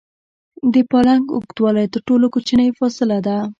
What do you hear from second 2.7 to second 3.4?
فاصلې ده.